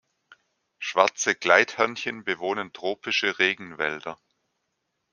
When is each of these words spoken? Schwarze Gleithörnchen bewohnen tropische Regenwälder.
Schwarze 0.79 1.35
Gleithörnchen 1.35 2.23
bewohnen 2.23 2.73
tropische 2.73 3.37
Regenwälder. 3.37 4.19